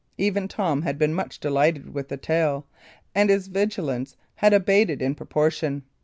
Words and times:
Even 0.17 0.47
Tom 0.47 0.81
had 0.81 0.97
been 0.97 1.13
much 1.13 1.39
delighted 1.39 1.93
with 1.93 2.07
the 2.07 2.17
tale, 2.17 2.65
and 3.13 3.29
his 3.29 3.45
vigilance 3.45 4.17
had 4.37 4.51
abated 4.51 4.99
in 4.99 5.13
proportion. 5.13 5.83